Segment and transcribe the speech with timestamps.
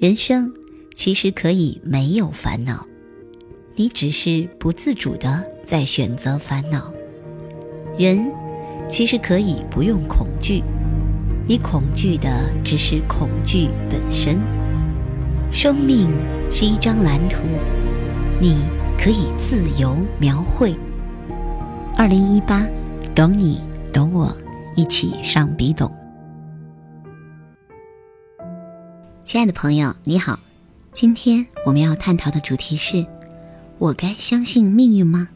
[0.00, 0.52] 人生
[0.94, 2.86] 其实可以没有烦恼，
[3.74, 6.94] 你只是不自主的在选择烦恼。
[7.98, 8.30] 人
[8.88, 10.62] 其实可以不用恐惧，
[11.48, 12.30] 你恐惧的
[12.64, 14.38] 只是恐惧本身。
[15.50, 16.06] 生命
[16.48, 17.38] 是一张蓝图，
[18.40, 18.56] 你
[18.96, 20.76] 可以自由描绘。
[21.96, 22.64] 二零一八，
[23.16, 23.60] 懂你，
[23.92, 24.32] 懂我，
[24.76, 25.90] 一起上笔懂。
[29.28, 30.40] 亲爱的朋友，你好，
[30.94, 33.04] 今天我们要探讨的主题是：
[33.76, 35.28] 我该相信命运吗？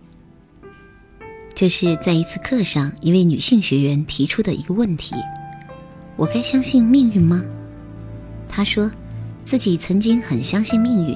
[1.55, 5.15] 这是在一次课上一位女性学员提出的一个问题：
[6.16, 7.45] 我该相信命运吗？
[8.48, 8.91] 她说
[9.45, 11.15] 自己曾经很相信命运，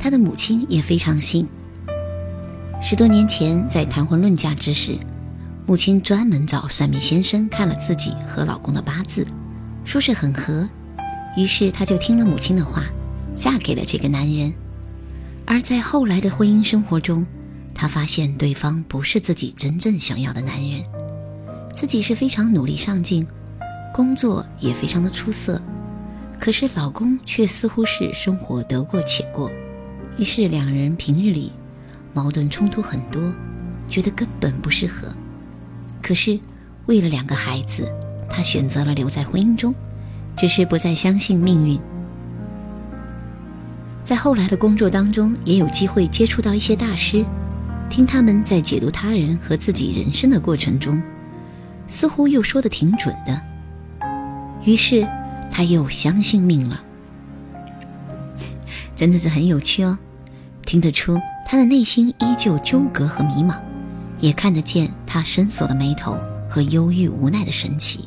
[0.00, 1.46] 她的母亲也非常信。
[2.82, 4.98] 十多年前在谈婚论嫁之时，
[5.64, 9.24] 母亲专门找算命先生看了自己和老公的八字，
[9.84, 10.68] 说是很合。
[11.38, 12.82] 于是，她就听了母亲的话，
[13.36, 14.52] 嫁给了这个男人。
[15.46, 17.24] 而在后来的婚姻生活中，
[17.72, 20.82] 她发现对方不是自己真正想要的男人。
[21.72, 23.24] 自己是非常努力上进，
[23.94, 25.62] 工作也非常的出色，
[26.40, 29.48] 可是老公却似乎是生活得过且过。
[30.18, 31.52] 于是两人平日里
[32.12, 33.22] 矛盾冲突很多，
[33.88, 35.06] 觉得根本不适合。
[36.02, 36.36] 可是
[36.86, 37.88] 为了两个孩子，
[38.28, 39.72] 她选择了留在婚姻中。
[40.38, 41.80] 只是不再相信命运，
[44.04, 47.24] 在后来的工作当中，也有机会接触到一些大师，
[47.90, 51.02] 听他们在解读他人和自己人生的过程中，
[51.88, 53.42] 似乎又说的挺准的。
[54.64, 55.04] 于是
[55.50, 56.80] 他又相信命了，
[58.94, 59.98] 真的是很有趣哦，
[60.64, 63.56] 听得出他的内心依旧纠葛和迷茫，
[64.20, 66.16] 也看得见他深锁的眉头
[66.48, 68.04] 和忧郁无奈的神情，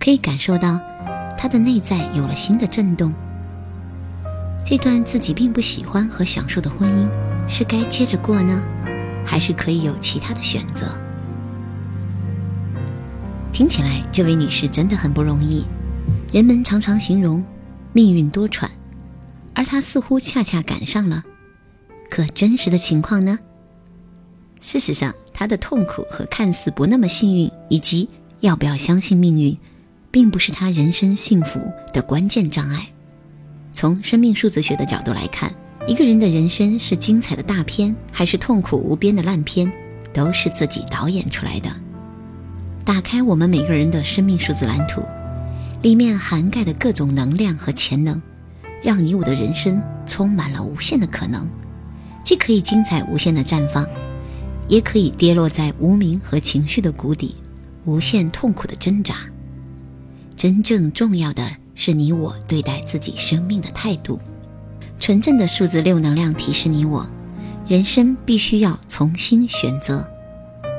[0.00, 0.80] 可以感受到。
[1.42, 3.12] 他的内在有了新的震动。
[4.64, 8.62] 这段自己并不喜欢和享受的婚姻，是该接着过呢，
[9.26, 10.96] 还是可以有其他的选择？
[13.52, 15.64] 听起来，这位女士真的很不容易。
[16.32, 17.44] 人们常常形容
[17.92, 18.68] 命运多舛，
[19.52, 21.24] 而她似乎恰恰赶上了。
[22.08, 23.36] 可真实的情况呢？
[24.60, 29.58] 事实上，她的痛苦和看似不那么幸运，以及要不要相信命运。
[30.12, 31.58] 并不是他人生幸福
[31.92, 32.86] 的关键障碍。
[33.72, 35.52] 从生命数字学的角度来看，
[35.88, 39.72] 一个人的人生是精彩的大片，还是痛苦无边的烂片，
[40.12, 41.74] 都是自己导演出来的。
[42.84, 45.02] 打开我们每个人的生命数字蓝图，
[45.80, 48.20] 里面涵盖的各种能量和潜能，
[48.82, 51.48] 让你我的人生充满了无限的可能，
[52.22, 53.86] 既可以精彩无限的绽放，
[54.68, 57.34] 也可以跌落在无名和情绪的谷底，
[57.86, 59.16] 无限痛苦的挣扎。
[60.42, 64.18] 真正重要的是你我对待自己生命的态度。
[64.98, 67.08] 纯正的数字六能量提示你我，
[67.64, 70.04] 人生必须要重新选择，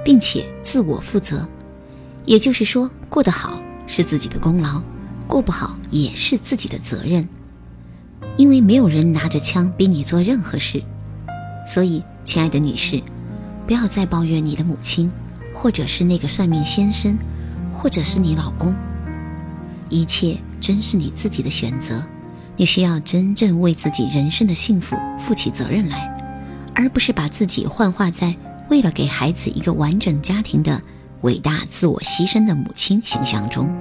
[0.03, 1.47] 并且自我负责。
[2.25, 3.57] 也就是说，过得好
[3.87, 4.83] 是自己的功劳，
[5.29, 7.25] 过不好也是自己的责任。
[8.35, 10.83] 因为没有人拿着枪逼你做任何事，
[11.65, 13.01] 所以，亲爱的女士，
[13.65, 15.09] 不要再抱怨你的母亲，
[15.53, 17.17] 或者是那个算命先生，
[17.73, 18.75] 或者是你老公。
[19.93, 22.01] 一切真是你自己的选择，
[22.57, 26.11] 你需要真正为自己人生的幸福负起责任来，
[26.73, 28.35] 而不是把自己幻化在
[28.71, 30.81] 为了给孩子一个完整家庭的
[31.21, 33.71] 伟大自我牺牲的母亲形象中。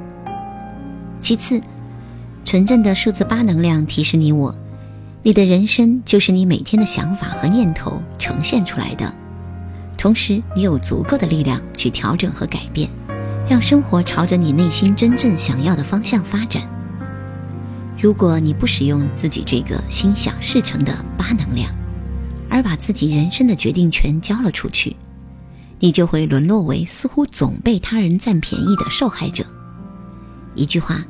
[1.23, 1.59] 其次，
[2.45, 4.55] 纯正的数字八能量提示你我，
[5.23, 9.15] 你的人生就是你每天的想法和念头呈现出来的，
[9.97, 12.91] 同时你有足够的力量去调整和改变。
[13.53, 16.67] 让生活朝着你内心真正想要的方向发展。
[18.01, 21.71] 如果你不使用自己这个心想事成的八能量，
[22.49, 24.97] 而把自己人生的决定权交了出去，
[25.79, 29.45] 你就会沦落为似乎总被他人占便宜的受害者。
[30.55, 31.05] 一句话，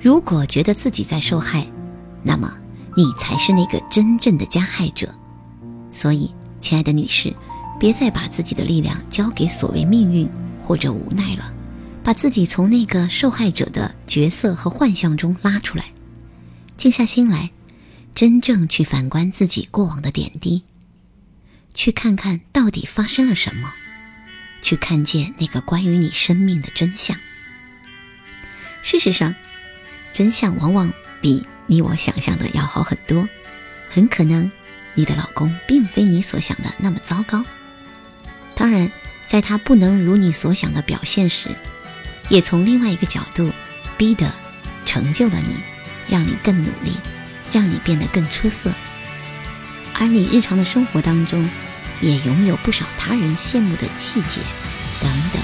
[0.00, 1.66] 如果觉得自己在受害，
[2.22, 2.50] 那么
[2.96, 5.06] 你才是那个真正的加害者。
[5.92, 6.32] 所以，
[6.62, 7.30] 亲爱的女士，
[7.78, 10.26] 别再把自己的力量交给所谓命运。
[10.60, 11.50] 或者无奈了，
[12.08, 15.92] 把自己从那个受害者的角色和幻象中拉出来，
[16.78, 17.50] 静下心来，
[18.14, 20.62] 真正去反观自己过往的点滴，
[21.74, 23.74] 去看看到底发生了什么，
[24.62, 27.14] 去看见那个关于你生命的真相。
[28.80, 29.34] 事实上，
[30.10, 30.90] 真相往往
[31.20, 33.28] 比你我想象的要好很多。
[33.90, 34.50] 很可能，
[34.94, 37.44] 你的老公并非你所想的那么糟糕。
[38.54, 38.90] 当然。
[39.26, 41.50] 在他不能如你所想的表现时，
[42.28, 43.52] 也从另外一个角度
[43.96, 44.32] 逼得
[44.84, 45.56] 成就了你，
[46.08, 46.96] 让你更努力，
[47.52, 48.72] 让你变得更出色。
[49.94, 51.48] 而你日常的生活当中，
[52.00, 54.40] 也拥有不少他人羡慕的细节，
[55.00, 55.42] 等等，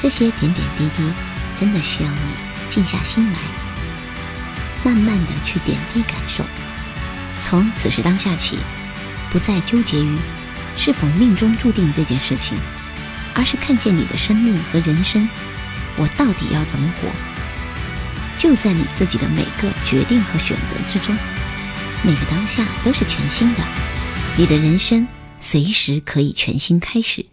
[0.00, 1.02] 这些点点滴滴，
[1.58, 2.18] 真的需要你
[2.68, 3.38] 静下心来，
[4.84, 6.44] 慢慢的去点滴感受。
[7.40, 8.58] 从此时当下起，
[9.30, 10.16] 不再纠结于
[10.76, 12.56] 是否命中注定这件事情，
[13.34, 15.28] 而是看见你的生命和人生，
[16.00, 17.08] 我到底要怎么活？
[18.38, 21.14] 就在你自己的每个决定和选择之中，
[22.02, 23.62] 每个当下都是全新的，
[24.38, 25.06] 你的人生
[25.38, 27.26] 随时可以全新开始。